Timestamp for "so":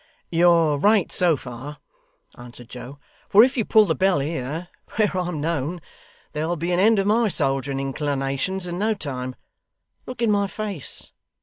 1.11-1.37